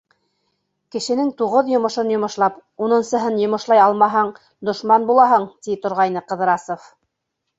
Кешенең 0.93 1.27
туғыҙ 1.41 1.67
йомошон 1.73 2.07
йомошлап, 2.13 2.55
унынсыһын 2.87 3.37
йомошлай 3.43 3.83
алмаһаң, 3.83 4.33
дошман 4.69 5.05
булаһың, 5.11 5.47
ти 5.67 5.77
торғайны 5.85 6.27
Ҡыҙрасов. 6.33 6.89